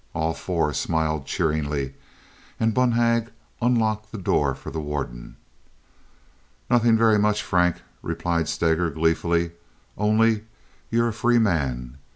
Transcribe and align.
All 0.15 0.33
four 0.33 0.73
smiled 0.73 1.27
cheeringly, 1.27 1.93
and 2.59 2.73
Bonhag 2.73 3.29
unlocked 3.61 4.11
the 4.11 4.17
door 4.17 4.55
for 4.55 4.71
the 4.71 4.79
warden. 4.79 5.35
"Nothing 6.71 6.97
very 6.97 7.19
much, 7.19 7.43
Frank," 7.43 7.83
replied 8.01 8.49
Stager, 8.49 8.89
gleefully, 8.89 9.51
"only 9.99 10.45
you're 10.89 11.09
a 11.09 11.13
free 11.13 11.37
man. 11.37 11.99